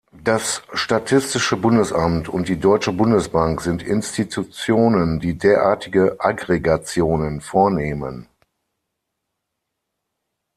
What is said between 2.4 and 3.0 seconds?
die Deutsche